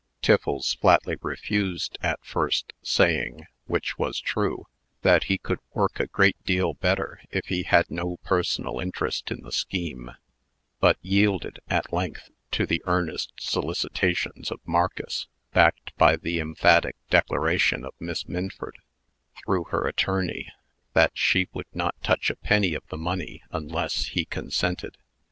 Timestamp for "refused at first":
1.21-2.73